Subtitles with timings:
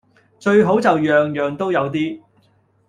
[0.39, 2.19] 最好就樣樣都有啲